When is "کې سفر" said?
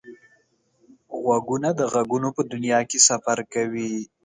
2.89-3.37